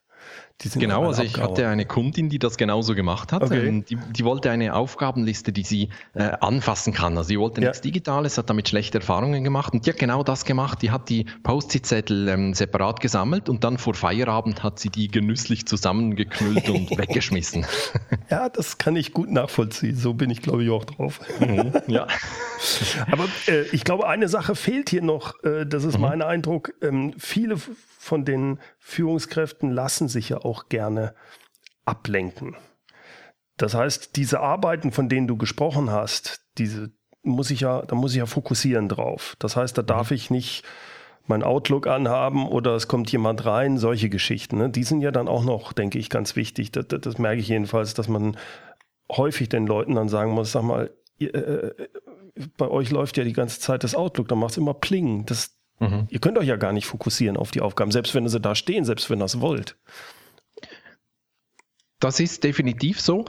[0.75, 3.43] genau, also ich hatte eine Kundin, die das genauso gemacht hat.
[3.43, 3.67] Okay.
[3.67, 7.17] Ähm, die, die, wollte eine Aufgabenliste, die sie äh, anfassen kann.
[7.17, 7.67] Also sie wollte ja.
[7.67, 10.81] nichts Digitales, hat damit schlechte Erfahrungen gemacht und die hat genau das gemacht.
[10.81, 15.65] Die hat die Post-it-Zettel ähm, separat gesammelt und dann vor Feierabend hat sie die genüsslich
[15.65, 17.65] zusammengeknüllt und weggeschmissen.
[18.29, 19.95] Ja, das kann ich gut nachvollziehen.
[19.95, 21.19] So bin ich, glaube ich, auch drauf.
[21.39, 22.07] Mhm, ja.
[23.11, 25.43] Aber äh, ich glaube, eine Sache fehlt hier noch.
[25.43, 26.01] Äh, das ist mhm.
[26.01, 26.73] mein Eindruck.
[26.81, 27.57] Ähm, viele
[28.05, 31.15] von den Führungskräften lassen sich ja auch gerne
[31.85, 32.55] ablenken.
[33.57, 36.91] Das heißt, diese Arbeiten, von denen du gesprochen hast, diese
[37.23, 39.35] muss ich ja, da muss ich ja fokussieren drauf.
[39.39, 39.87] Das heißt, da mhm.
[39.87, 40.63] darf ich nicht
[41.25, 44.59] mein Outlook anhaben oder es kommt jemand rein, solche Geschichten.
[44.59, 44.69] Ne?
[44.69, 46.71] Die sind ja dann auch noch, denke ich, ganz wichtig.
[46.71, 48.37] Das, das, das, merke ich jedenfalls, dass man
[49.11, 51.87] häufig den Leuten dann sagen muss, sag mal, ihr, äh, äh
[52.57, 55.25] bei euch läuft ja die ganze Zeit das Outlook, da macht es immer Pling.
[55.25, 56.07] Das, Mhm.
[56.09, 58.85] Ihr könnt euch ja gar nicht fokussieren auf die Aufgaben, selbst wenn sie da stehen,
[58.85, 59.75] selbst wenn ihr es wollt.
[61.99, 63.25] Das ist definitiv so.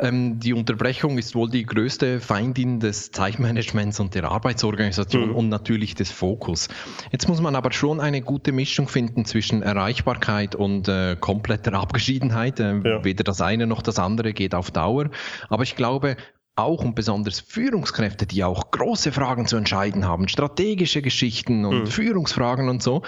[0.00, 5.36] Ähm, die Unterbrechung ist wohl die größte Feindin des Zeitmanagements und der Arbeitsorganisation mhm.
[5.36, 6.68] und natürlich des Fokus.
[7.12, 12.58] Jetzt muss man aber schon eine gute Mischung finden zwischen Erreichbarkeit und äh, kompletter Abgeschiedenheit.
[12.58, 13.04] Äh, ja.
[13.04, 15.10] Weder das eine noch das andere geht auf Dauer.
[15.48, 16.16] Aber ich glaube,
[16.56, 21.86] auch und besonders Führungskräfte, die auch große Fragen zu entscheiden haben, strategische Geschichten und mhm.
[21.86, 23.02] Führungsfragen und so,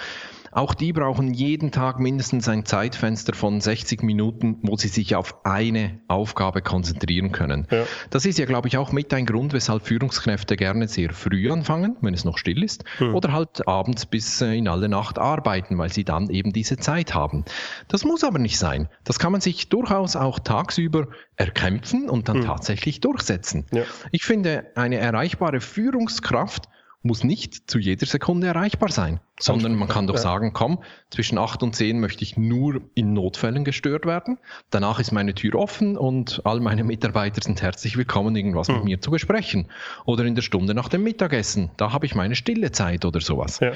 [0.51, 5.45] auch die brauchen jeden Tag mindestens ein Zeitfenster von 60 Minuten, wo sie sich auf
[5.45, 7.67] eine Aufgabe konzentrieren können.
[7.71, 7.83] Ja.
[8.09, 11.97] Das ist ja, glaube ich, auch mit ein Grund, weshalb Führungskräfte gerne sehr früh anfangen,
[12.01, 13.15] wenn es noch still ist, hm.
[13.15, 17.13] oder halt abends bis äh, in alle Nacht arbeiten, weil sie dann eben diese Zeit
[17.13, 17.45] haben.
[17.87, 18.89] Das muss aber nicht sein.
[19.03, 22.45] Das kann man sich durchaus auch tagsüber erkämpfen und dann hm.
[22.45, 23.65] tatsächlich durchsetzen.
[23.71, 23.83] Ja.
[24.11, 26.69] Ich finde, eine erreichbare Führungskraft
[27.03, 31.63] muss nicht zu jeder Sekunde erreichbar sein, sondern man kann doch sagen, komm, zwischen 8
[31.63, 34.39] und 10 möchte ich nur in Notfällen gestört werden.
[34.71, 38.75] Danach ist meine Tür offen und all meine Mitarbeiter sind herzlich willkommen, irgendwas mhm.
[38.75, 38.85] mit hm.
[38.89, 39.69] mir zu besprechen.
[40.05, 43.59] Oder in der Stunde nach dem Mittagessen, da habe ich meine stille Zeit oder sowas.
[43.59, 43.73] Ja.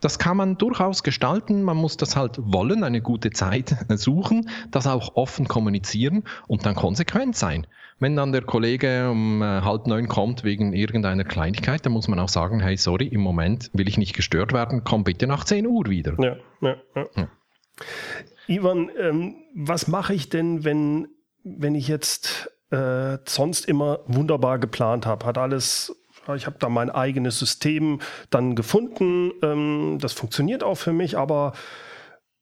[0.00, 1.62] Das kann man durchaus gestalten.
[1.62, 6.74] Man muss das halt wollen, eine gute Zeit suchen, das auch offen kommunizieren und dann
[6.74, 7.66] konsequent sein.
[7.98, 12.18] Wenn dann der Kollege um äh, halb neun kommt wegen irgendeiner Kleinigkeit, dann muss man
[12.18, 15.66] auch sagen, hey, sorry, im Moment will ich nicht gestört werden, komm bitte nach 10
[15.66, 16.14] Uhr wieder.
[16.18, 17.06] Ja, ja, ja.
[17.16, 17.28] ja.
[18.46, 21.08] Ivan, ähm, was mache ich denn, wenn,
[21.44, 25.94] wenn ich jetzt äh, sonst immer wunderbar geplant habe, hat alles
[26.36, 29.32] ich habe da mein eigenes System dann gefunden.
[29.42, 31.52] Ähm, das funktioniert auch für mich, aber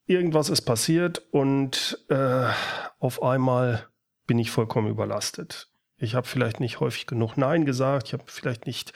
[0.05, 2.47] irgendwas ist passiert und äh,
[2.99, 3.87] auf einmal
[4.25, 5.69] bin ich vollkommen überlastet.
[5.97, 8.93] Ich habe vielleicht nicht häufig genug Nein gesagt, ich habe vielleicht nicht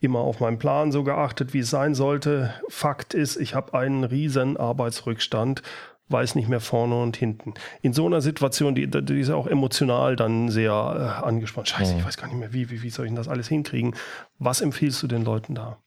[0.00, 2.52] immer auf meinen Plan so geachtet, wie es sein sollte.
[2.68, 5.62] Fakt ist, ich habe einen riesen Arbeitsrückstand,
[6.08, 7.54] weiß nicht mehr vorne und hinten.
[7.80, 11.68] In so einer Situation, die, die ist ja auch emotional dann sehr äh, angespannt.
[11.68, 13.94] Scheiße, ich weiß gar nicht mehr, wie, wie, wie soll ich das alles hinkriegen?
[14.38, 15.78] Was empfiehlst du den Leuten da?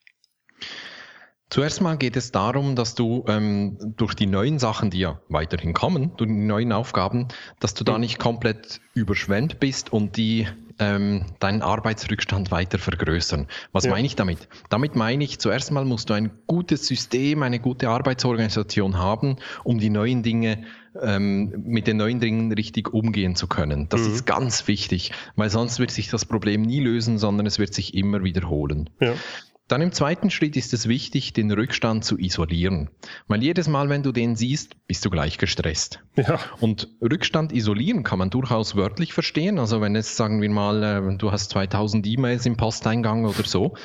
[1.49, 5.73] Zuerst mal geht es darum, dass du ähm, durch die neuen Sachen, die ja weiterhin
[5.73, 7.28] kommen, durch die neuen Aufgaben,
[7.60, 10.47] dass du da nicht komplett überschwemmt bist und die
[10.79, 13.47] ähm, deinen Arbeitsrückstand weiter vergrößern.
[13.71, 13.91] Was ja.
[13.91, 14.47] meine ich damit?
[14.69, 19.79] Damit meine ich, zuerst mal musst du ein gutes System, eine gute Arbeitsorganisation haben, um
[19.79, 20.63] die neuen Dinge
[21.01, 23.89] ähm, mit den neuen Dingen richtig umgehen zu können.
[23.89, 24.13] Das mhm.
[24.13, 27.93] ist ganz wichtig, weil sonst wird sich das Problem nie lösen, sondern es wird sich
[27.93, 28.89] immer wiederholen.
[28.99, 29.13] Ja.
[29.67, 32.91] Dann im zweiten Schritt ist es wichtig, den Rückstand zu isolieren.
[33.28, 36.01] Weil jedes Mal, wenn du den siehst, bist du gleich gestresst.
[36.15, 36.39] Ja.
[36.60, 39.58] Und Rückstand isolieren kann man durchaus wörtlich verstehen.
[39.58, 43.75] Also wenn es, sagen wir mal, äh, du hast 2000 E-Mails im Posteingang oder so,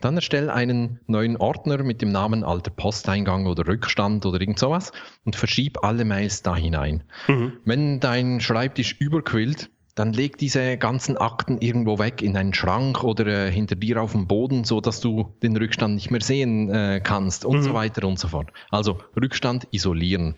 [0.00, 4.92] dann erstell einen neuen Ordner mit dem Namen alter Posteingang oder Rückstand oder irgend sowas
[5.24, 7.04] und verschieb alle Mails da hinein.
[7.26, 7.52] Mhm.
[7.64, 13.26] Wenn dein Schreibtisch überquillt, dann leg diese ganzen Akten irgendwo weg in einen Schrank oder
[13.26, 17.00] äh, hinter dir auf dem Boden, so dass du den Rückstand nicht mehr sehen äh,
[17.02, 17.62] kannst und mhm.
[17.62, 18.50] so weiter und so fort.
[18.70, 20.36] Also Rückstand isolieren.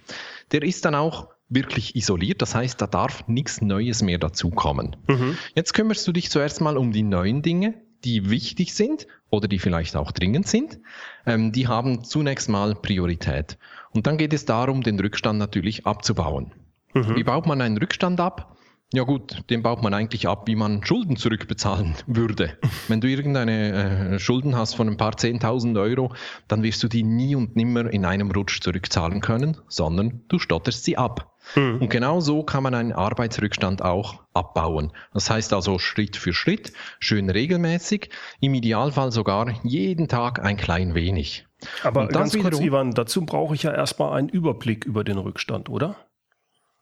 [0.52, 4.96] Der ist dann auch wirklich isoliert, das heißt, da darf nichts Neues mehr dazukommen.
[5.08, 5.36] Mhm.
[5.54, 9.58] Jetzt kümmerst du dich zuerst mal um die neuen Dinge, die wichtig sind oder die
[9.58, 10.80] vielleicht auch dringend sind.
[11.26, 13.58] Ähm, die haben zunächst mal Priorität.
[13.90, 16.52] Und dann geht es darum, den Rückstand natürlich abzubauen.
[16.94, 17.16] Mhm.
[17.16, 18.56] Wie baut man einen Rückstand ab?
[18.92, 22.58] Ja gut, den baut man eigentlich ab, wie man Schulden zurückbezahlen würde.
[22.88, 26.12] Wenn du irgendeine äh, Schulden hast von ein paar Zehntausend Euro,
[26.48, 30.84] dann wirst du die nie und nimmer in einem Rutsch zurückzahlen können, sondern du stotterst
[30.84, 31.36] sie ab.
[31.54, 31.82] Mhm.
[31.82, 34.92] Und genau so kann man einen Arbeitsrückstand auch abbauen.
[35.14, 40.94] Das heißt also Schritt für Schritt, schön regelmäßig, im Idealfall sogar jeden Tag ein klein
[40.94, 41.46] wenig.
[41.84, 45.96] Aber ganz kurz, Ivan, dazu brauche ich ja erstmal einen Überblick über den Rückstand, oder?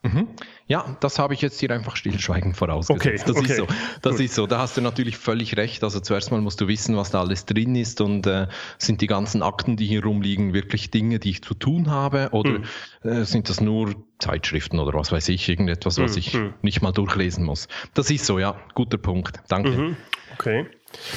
[0.03, 0.29] Mhm.
[0.69, 3.29] Ja, das habe ich jetzt hier einfach stillschweigend vorausgesetzt.
[3.29, 3.67] Okay, das okay, ist so.
[4.01, 4.25] Das gut.
[4.25, 4.47] ist so.
[4.47, 5.83] Da hast du natürlich völlig recht.
[5.83, 8.47] Also zuerst mal musst du wissen, was da alles drin ist und äh,
[8.79, 12.51] sind die ganzen Akten, die hier rumliegen, wirklich Dinge, die ich zu tun habe oder
[12.51, 12.65] hm.
[13.03, 16.55] äh, sind das nur Zeitschriften oder was weiß ich, irgendetwas, was hm, ich hm.
[16.63, 17.67] nicht mal durchlesen muss.
[17.95, 18.57] Das ist so, ja.
[18.75, 19.41] Guter Punkt.
[19.49, 19.71] Danke.
[19.71, 19.97] Mhm.
[20.35, 20.67] Okay.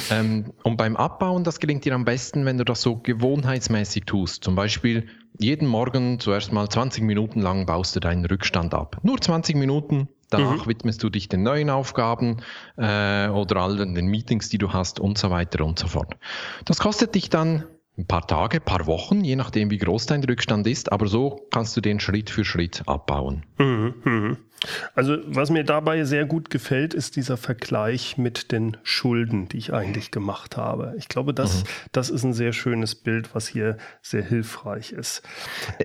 [0.09, 4.43] Ähm, und beim Abbauen, das gelingt dir am besten, wenn du das so gewohnheitsmäßig tust.
[4.43, 5.07] Zum Beispiel
[5.39, 8.97] jeden Morgen zuerst mal 20 Minuten lang baust du deinen Rückstand ab.
[9.03, 10.69] Nur 20 Minuten, danach mhm.
[10.69, 12.37] widmest du dich den neuen Aufgaben
[12.77, 16.15] äh, oder allen den Meetings, die du hast und so weiter und so fort.
[16.65, 17.65] Das kostet dich dann
[18.01, 21.47] ein paar Tage, ein paar Wochen, je nachdem, wie groß dein Rückstand ist, aber so
[21.51, 23.43] kannst du den Schritt für Schritt abbauen.
[23.57, 24.37] Mhm, mh.
[24.93, 29.73] Also was mir dabei sehr gut gefällt, ist dieser Vergleich mit den Schulden, die ich
[29.73, 30.93] eigentlich gemacht habe.
[30.97, 31.67] Ich glaube, das, mhm.
[31.91, 35.23] das ist ein sehr schönes Bild, was hier sehr hilfreich ist.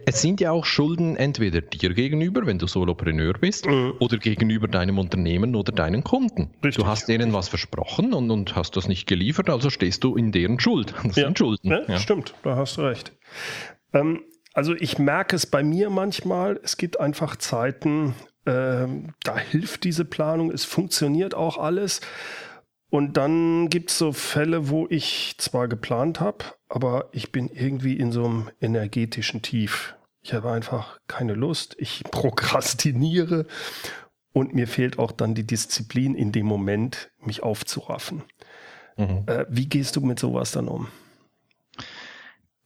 [0.05, 3.95] Es sind ja auch Schulden entweder dir gegenüber, wenn du Solopreneur bist, mhm.
[3.99, 6.51] oder gegenüber deinem Unternehmen oder deinen Kunden.
[6.63, 6.85] Richtig.
[6.85, 10.33] Du hast denen was versprochen und, und hast das nicht geliefert, also stehst du in
[10.33, 10.95] deren Schuld.
[11.03, 11.27] Das ja.
[11.27, 11.71] sind Schulden.
[11.71, 11.99] Ja, ja.
[12.07, 13.11] Stimmt, da hast du recht.
[13.93, 14.23] Ähm,
[14.55, 18.15] also ich merke es bei mir manchmal, es gibt einfach Zeiten,
[18.47, 22.01] ähm, da hilft diese Planung, es funktioniert auch alles.
[22.91, 27.97] Und dann gibt es so Fälle, wo ich zwar geplant habe, aber ich bin irgendwie
[27.97, 29.97] in so einem energetischen Tief.
[30.23, 33.47] Ich habe einfach keine Lust, ich prokrastiniere
[34.33, 38.23] und mir fehlt auch dann die Disziplin in dem Moment, mich aufzuraffen.
[38.97, 39.25] Mhm.
[39.27, 40.87] Äh, wie gehst du mit sowas dann um?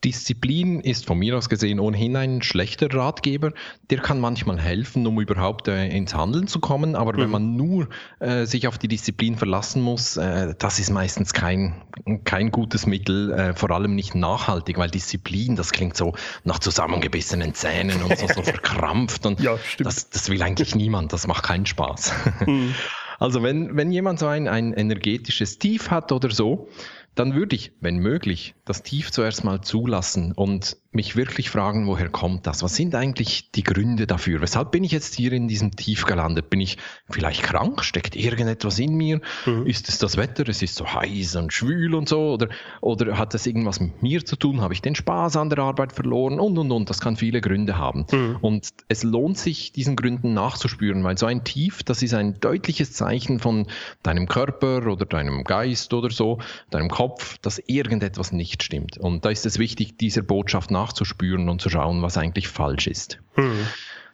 [0.04, 3.52] Disziplin ist von mir aus gesehen ohnehin ein schlechter Ratgeber.
[3.90, 6.94] Der kann manchmal helfen, um überhaupt äh, ins Handeln zu kommen.
[6.94, 7.18] Aber mhm.
[7.18, 11.82] wenn man nur äh, sich auf die Disziplin verlassen muss, äh, das ist meistens kein,
[12.24, 17.52] kein gutes Mittel, äh, vor allem nicht nachhaltig, weil Disziplin, das klingt so nach zusammengebissenen
[17.52, 19.26] Zähnen und so, so verkrampft.
[19.26, 22.12] Und ja, das, das will eigentlich niemand, das macht keinen Spaß.
[22.46, 22.74] Mhm.
[23.20, 26.68] Also wenn, wenn jemand so ein, ein energetisches Tief hat oder so,
[27.14, 32.08] dann würde ich, wenn möglich, das Tief zuerst mal zulassen und mich wirklich fragen, woher
[32.08, 32.64] kommt das?
[32.64, 34.40] Was sind eigentlich die Gründe dafür?
[34.40, 36.50] Weshalb bin ich jetzt hier in diesem Tief gelandet?
[36.50, 37.84] Bin ich vielleicht krank?
[37.84, 39.20] Steckt irgendetwas in mir?
[39.46, 39.66] Mhm.
[39.66, 40.48] Ist es das Wetter?
[40.48, 42.32] Es ist so heiß und schwül und so?
[42.32, 42.48] Oder,
[42.80, 44.60] oder hat das irgendwas mit mir zu tun?
[44.62, 46.40] Habe ich den Spaß an der Arbeit verloren?
[46.40, 46.90] Und, und, und.
[46.90, 48.06] Das kann viele Gründe haben.
[48.10, 48.38] Mhm.
[48.40, 52.92] Und es lohnt sich, diesen Gründen nachzuspüren, weil so ein Tief, das ist ein deutliches
[52.92, 53.68] Zeichen von
[54.02, 56.38] deinem Körper oder deinem Geist oder so,
[56.70, 56.99] deinem Kopf,
[57.42, 58.98] dass irgendetwas nicht stimmt.
[58.98, 62.86] Und da ist es wichtig, dieser Botschaft nachzuspüren nachzuspüren und zu schauen, was eigentlich falsch
[62.86, 63.20] ist.
[63.36, 63.66] Mhm.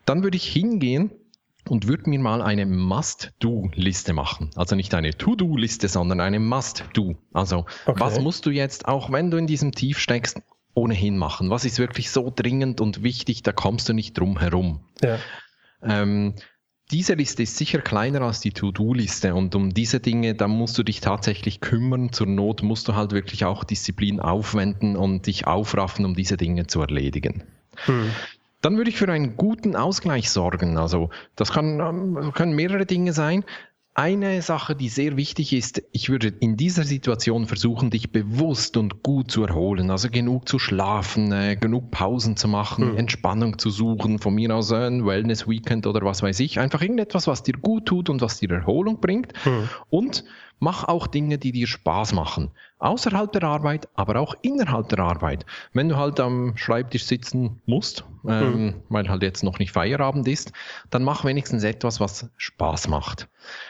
[0.04, 1.10] Dann würde ich hingehen
[1.68, 4.50] und würde mir mal eine Must-Do-Liste machen.
[4.54, 7.16] Also nicht eine To-Do-Liste, sondern eine Must-Do.
[7.32, 8.00] Also okay.
[8.00, 10.40] was musst du jetzt, auch wenn du in diesem Tief steckst,
[10.74, 11.50] ohnehin machen?
[11.50, 14.80] Was ist wirklich so dringend und wichtig, da kommst du nicht drum herum.
[15.02, 15.18] Ja.
[15.82, 16.34] Ähm,
[16.90, 20.84] diese Liste ist sicher kleiner als die To-Do-Liste und um diese Dinge, da musst du
[20.84, 22.12] dich tatsächlich kümmern.
[22.12, 26.66] Zur Not musst du halt wirklich auch Disziplin aufwenden und dich aufraffen, um diese Dinge
[26.68, 27.42] zu erledigen.
[27.86, 28.10] Hm.
[28.60, 30.78] Dann würde ich für einen guten Ausgleich sorgen.
[30.78, 33.44] Also das kann, ähm, können mehrere Dinge sein.
[33.98, 39.02] Eine Sache, die sehr wichtig ist, ich würde in dieser Situation versuchen, dich bewusst und
[39.02, 39.90] gut zu erholen.
[39.90, 42.98] Also genug zu schlafen, äh, genug Pausen zu machen, mhm.
[42.98, 46.58] Entspannung zu suchen, von mir aus ein Wellness-Weekend oder was weiß ich.
[46.58, 49.32] Einfach irgendetwas, was dir gut tut und was dir Erholung bringt.
[49.46, 49.70] Mhm.
[49.88, 50.24] Und
[50.58, 52.50] Mach auch Dinge, die dir Spaß machen.
[52.78, 55.46] Außerhalb der Arbeit, aber auch innerhalb der Arbeit.
[55.72, 58.74] Wenn du halt am Schreibtisch sitzen musst, ähm, mhm.
[58.88, 60.52] weil halt jetzt noch nicht Feierabend ist,
[60.90, 63.28] dann mach wenigstens etwas, was Spaß macht.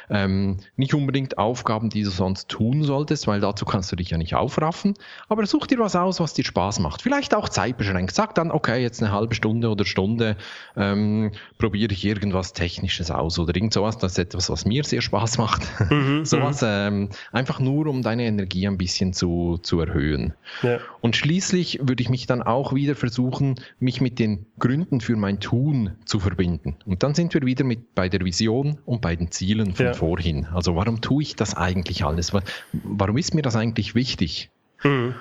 [0.09, 4.19] Ähm, nicht unbedingt Aufgaben, die du sonst tun solltest, weil dazu kannst du dich ja
[4.19, 4.95] nicht aufraffen,
[5.29, 7.03] aber such dir was aus, was dir Spaß macht.
[7.03, 8.15] Vielleicht auch zeitbeschränkt.
[8.15, 10.37] Sag dann, okay, jetzt eine halbe Stunde oder Stunde
[10.77, 13.99] ähm, probiere ich irgendwas Technisches aus oder irgend sowas.
[13.99, 15.63] Das ist etwas, was mir sehr Spaß macht.
[15.91, 20.35] Mhm, sowas ähm, einfach nur, um deine Energie ein bisschen zu, zu erhöhen.
[20.63, 20.79] Ja.
[21.01, 25.41] Und schließlich würde ich mich dann auch wieder versuchen, mich mit den Gründen für mein
[25.41, 26.77] Tun zu verbinden.
[26.85, 29.95] Und dann sind wir wieder mit bei der Vision und bei den Zielen von ja.
[29.95, 30.47] vorhin.
[30.47, 32.33] Also warum tue ich das eigentlich alles?
[32.73, 34.51] Warum ist mir das eigentlich wichtig?
[34.83, 35.15] Mhm.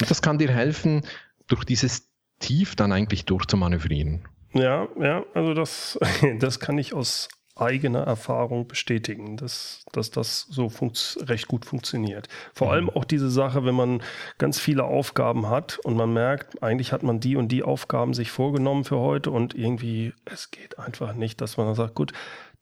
[0.00, 1.02] Und das kann dir helfen,
[1.48, 4.22] durch dieses Tief dann eigentlich durchzumanövrieren.
[4.52, 5.98] Ja, ja, also das,
[6.38, 10.70] das kann ich aus eigener Erfahrung bestätigen, dass, dass das so
[11.18, 12.28] recht gut funktioniert.
[12.54, 12.72] Vor mhm.
[12.72, 14.02] allem auch diese Sache, wenn man
[14.38, 18.30] ganz viele Aufgaben hat und man merkt, eigentlich hat man die und die Aufgaben sich
[18.30, 22.12] vorgenommen für heute und irgendwie, es geht einfach nicht, dass man dann sagt, gut,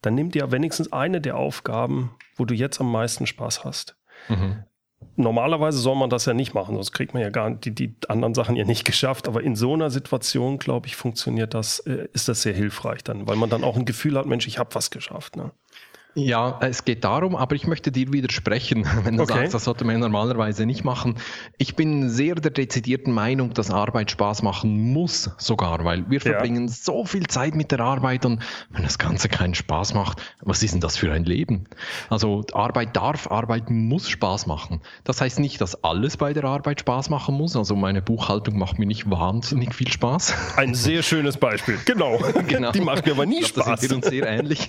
[0.03, 3.96] dann nimm dir wenigstens eine der Aufgaben, wo du jetzt am meisten Spaß hast.
[4.29, 4.64] Mhm.
[5.16, 8.34] Normalerweise soll man das ja nicht machen, sonst kriegt man ja gar die, die anderen
[8.34, 9.28] Sachen ja nicht geschafft.
[9.28, 13.26] Aber in so einer Situation, glaube ich, funktioniert das, äh, ist das sehr hilfreich dann,
[13.26, 15.37] weil man dann auch ein Gefühl hat, Mensch, ich habe was geschafft.
[15.37, 15.52] Ne?
[16.14, 19.35] Ja, es geht darum, aber ich möchte dir widersprechen, wenn du okay.
[19.35, 21.16] sagst, das sollte man normalerweise nicht machen.
[21.59, 26.33] Ich bin sehr der dezidierten Meinung, dass Arbeit Spaß machen muss, sogar, weil wir ja.
[26.33, 30.62] verbringen so viel Zeit mit der Arbeit und wenn das Ganze keinen Spaß macht, was
[30.62, 31.64] ist denn das für ein Leben?
[32.09, 34.81] Also Arbeit darf, Arbeit muss Spaß machen.
[35.05, 37.55] Das heißt nicht, dass alles bei der Arbeit Spaß machen muss.
[37.57, 40.35] Also meine Buchhaltung macht mir nicht wahnsinnig viel Spaß.
[40.57, 42.18] Ein sehr schönes Beispiel, genau.
[42.49, 42.73] genau.
[42.73, 43.66] Die macht mir aber nie Spaß.
[43.66, 44.68] Das sind wir uns sehr ähnlich.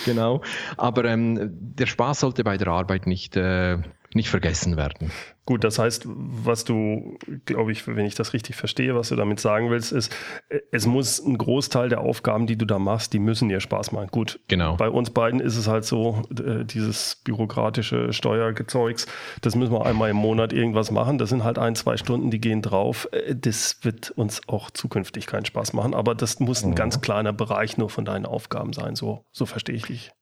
[0.04, 0.42] genau.
[0.76, 3.78] Aber ähm, der Spaß sollte bei der Arbeit nicht, äh,
[4.14, 5.12] nicht vergessen werden.
[5.46, 9.40] Gut, das heißt, was du, glaube ich, wenn ich das richtig verstehe, was du damit
[9.40, 10.14] sagen willst, ist,
[10.70, 14.08] es muss ein Großteil der Aufgaben, die du da machst, die müssen dir Spaß machen.
[14.10, 14.76] Gut, genau.
[14.76, 19.06] bei uns beiden ist es halt so, äh, dieses bürokratische Steuergezeugs,
[19.42, 21.18] das müssen wir einmal im Monat irgendwas machen.
[21.18, 23.08] Das sind halt ein, zwei Stunden, die gehen drauf.
[23.12, 26.76] Äh, das wird uns auch zukünftig keinen Spaß machen, aber das muss ein mhm.
[26.76, 28.94] ganz kleiner Bereich nur von deinen Aufgaben sein.
[28.94, 30.12] So, so verstehe ich dich.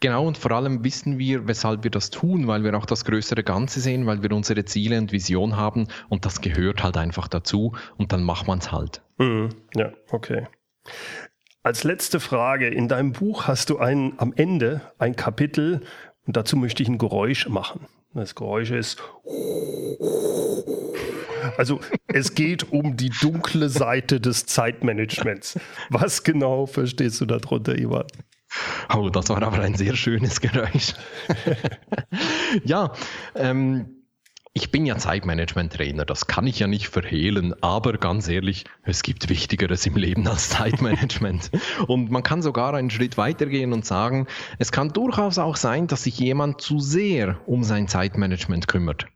[0.00, 3.44] Genau, und vor allem wissen wir, weshalb wir das tun, weil wir auch das größere
[3.44, 7.74] Ganze sehen, weil wir unsere Ziele und Vision haben und das gehört halt einfach dazu
[7.98, 9.02] und dann macht man es halt.
[9.18, 9.50] Mhm.
[9.76, 10.46] Ja, okay.
[11.62, 15.82] Als letzte Frage, in deinem Buch hast du ein, am Ende ein Kapitel
[16.26, 17.86] und dazu möchte ich ein Geräusch machen.
[18.14, 19.02] Das Geräusch ist.
[21.58, 25.60] Also es geht um die dunkle Seite des Zeitmanagements.
[25.90, 28.06] Was genau verstehst du darunter, Ivan?
[28.94, 30.94] Oh, das war aber ein sehr schönes Geräusch.
[32.64, 32.92] ja,
[33.34, 34.00] ähm,
[34.52, 39.28] ich bin ja Zeitmanagement-Trainer, das kann ich ja nicht verhehlen, aber ganz ehrlich, es gibt
[39.28, 41.52] Wichtigeres im Leben als Zeitmanagement.
[41.86, 44.26] Und man kann sogar einen Schritt weitergehen und sagen,
[44.58, 49.06] es kann durchaus auch sein, dass sich jemand zu sehr um sein Zeitmanagement kümmert.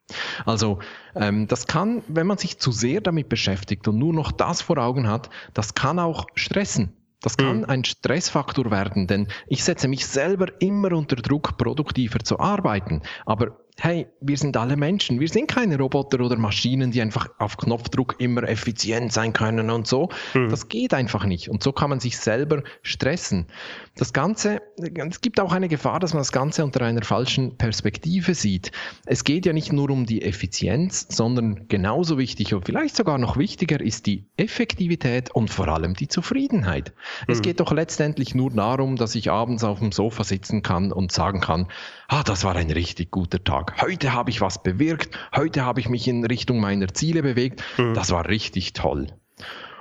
[0.46, 0.78] Also
[1.16, 4.78] ähm, das kann, wenn man sich zu sehr damit beschäftigt und nur noch das vor
[4.78, 6.92] Augen hat, das kann auch stressen.
[7.24, 7.64] Das kann mhm.
[7.64, 13.00] ein Stressfaktor werden, denn ich setze mich selber immer unter Druck, produktiver zu arbeiten.
[13.24, 15.18] Aber hey, wir sind alle Menschen.
[15.20, 19.86] Wir sind keine Roboter oder Maschinen, die einfach auf Knopfdruck immer effizient sein können und
[19.86, 20.10] so.
[20.34, 20.48] Mhm.
[20.48, 21.48] Das geht einfach nicht.
[21.48, 23.48] Und so kann man sich selber stressen.
[23.96, 28.34] Das Ganze, es gibt auch eine Gefahr, dass man das Ganze unter einer falschen Perspektive
[28.34, 28.70] sieht.
[29.06, 33.36] Es geht ja nicht nur um die Effizienz, sondern genauso wichtig und vielleicht sogar noch
[33.36, 36.92] wichtiger ist die Effektivität und vor allem die Zufriedenheit.
[37.26, 37.32] Mhm.
[37.32, 41.10] Es geht doch letztendlich nur darum, dass ich abends auf dem Sofa sitzen kann und
[41.10, 41.68] sagen kann,
[42.14, 43.82] ah, das war ein richtig guter Tag.
[43.82, 47.60] Heute habe ich was bewirkt, heute habe ich mich in Richtung meiner Ziele bewegt.
[47.76, 47.94] Mhm.
[47.94, 49.08] Das war richtig toll.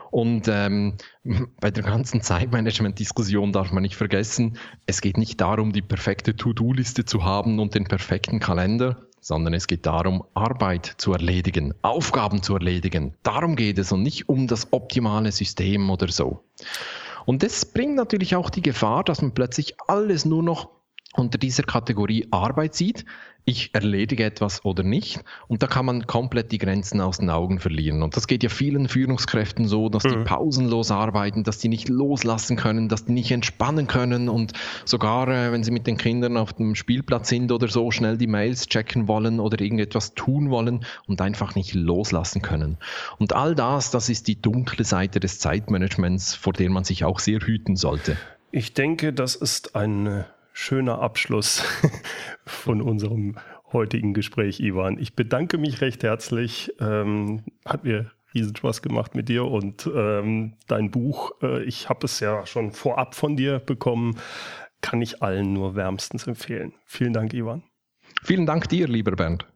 [0.09, 0.97] Und ähm,
[1.59, 7.05] bei der ganzen Zeitmanagement-Diskussion darf man nicht vergessen, es geht nicht darum, die perfekte To-Do-Liste
[7.05, 12.55] zu haben und den perfekten Kalender, sondern es geht darum, Arbeit zu erledigen, Aufgaben zu
[12.55, 13.13] erledigen.
[13.21, 16.43] Darum geht es und nicht um das optimale System oder so.
[17.25, 20.82] Und das bringt natürlich auch die Gefahr, dass man plötzlich alles nur noch
[21.13, 23.05] unter dieser Kategorie Arbeit sieht.
[23.45, 25.21] Ich erledige etwas oder nicht.
[25.49, 28.01] Und da kann man komplett die Grenzen aus den Augen verlieren.
[28.01, 30.23] Und das geht ja vielen Führungskräften so, dass die mhm.
[30.23, 34.53] pausenlos arbeiten, dass die nicht loslassen können, dass die nicht entspannen können und
[34.85, 38.27] sogar, äh, wenn sie mit den Kindern auf dem Spielplatz sind oder so, schnell die
[38.27, 42.77] Mails checken wollen oder irgendetwas tun wollen und einfach nicht loslassen können.
[43.19, 47.19] Und all das, das ist die dunkle Seite des Zeitmanagements, vor der man sich auch
[47.19, 48.15] sehr hüten sollte.
[48.51, 50.23] Ich denke, das ist ein
[50.53, 51.63] schöner Abschluss
[52.45, 53.35] von unserem
[53.73, 54.97] heutigen Gespräch, Ivan.
[54.99, 56.73] Ich bedanke mich recht herzlich.
[56.79, 62.05] Ähm, hat mir riesen Spaß gemacht mit dir und ähm, dein Buch, äh, ich habe
[62.05, 64.17] es ja schon vorab von dir bekommen,
[64.81, 66.73] kann ich allen nur wärmstens empfehlen.
[66.85, 67.63] Vielen Dank, Ivan.
[68.23, 69.47] Vielen Dank dir, lieber Bernd.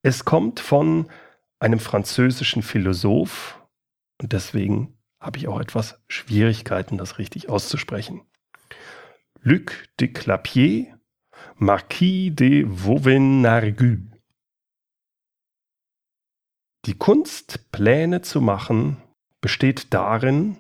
[0.03, 1.09] Es kommt von
[1.61, 3.61] einem französischen Philosoph
[4.21, 8.23] und deswegen habe ich auch etwas Schwierigkeiten, das richtig auszusprechen.
[9.41, 10.99] Luc de Clapier,
[11.57, 13.99] Marquis de Vauvenargues.
[16.85, 18.97] Die Kunst, Pläne zu machen,
[19.41, 20.59] besteht darin,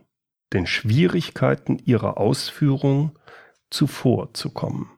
[0.52, 3.18] den Schwierigkeiten ihrer Ausführung
[3.70, 4.97] zuvorzukommen.